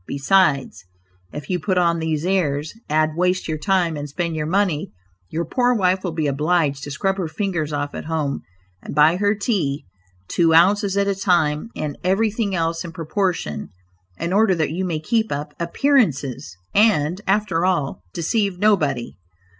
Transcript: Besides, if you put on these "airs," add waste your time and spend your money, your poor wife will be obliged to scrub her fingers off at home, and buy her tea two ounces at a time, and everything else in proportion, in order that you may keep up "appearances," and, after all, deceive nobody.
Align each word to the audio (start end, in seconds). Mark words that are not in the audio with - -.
Besides, 0.07 0.83
if 1.31 1.47
you 1.47 1.59
put 1.59 1.77
on 1.77 1.99
these 1.99 2.25
"airs," 2.25 2.73
add 2.89 3.11
waste 3.15 3.47
your 3.47 3.59
time 3.59 3.95
and 3.95 4.09
spend 4.09 4.35
your 4.35 4.47
money, 4.47 4.91
your 5.29 5.45
poor 5.45 5.75
wife 5.75 6.03
will 6.03 6.11
be 6.11 6.25
obliged 6.25 6.81
to 6.83 6.89
scrub 6.89 7.17
her 7.17 7.27
fingers 7.27 7.71
off 7.71 7.93
at 7.93 8.05
home, 8.05 8.41
and 8.81 8.95
buy 8.95 9.17
her 9.17 9.35
tea 9.35 9.85
two 10.27 10.55
ounces 10.55 10.97
at 10.97 11.07
a 11.07 11.13
time, 11.13 11.69
and 11.75 11.99
everything 12.03 12.55
else 12.55 12.83
in 12.83 12.91
proportion, 12.93 13.69
in 14.17 14.33
order 14.33 14.55
that 14.55 14.71
you 14.71 14.83
may 14.85 14.99
keep 14.99 15.31
up 15.31 15.53
"appearances," 15.59 16.57
and, 16.73 17.21
after 17.27 17.63
all, 17.63 18.01
deceive 18.11 18.57
nobody. 18.57 19.13